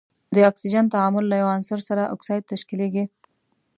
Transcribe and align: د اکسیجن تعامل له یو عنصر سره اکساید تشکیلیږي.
د 0.35 0.37
اکسیجن 0.49 0.85
تعامل 0.93 1.23
له 1.31 1.35
یو 1.41 1.47
عنصر 1.55 1.79
سره 1.89 2.09
اکساید 2.13 2.43
تشکیلیږي. 2.51 3.05